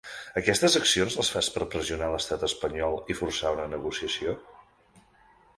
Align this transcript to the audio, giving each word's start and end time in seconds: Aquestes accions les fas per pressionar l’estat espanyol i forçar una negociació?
Aquestes 0.39 0.77
accions 0.79 1.17
les 1.19 1.29
fas 1.35 1.49
per 1.57 1.67
pressionar 1.75 2.09
l’estat 2.15 2.45
espanyol 2.49 2.97
i 3.15 3.19
forçar 3.23 3.55
una 3.59 3.71
negociació? 3.75 4.37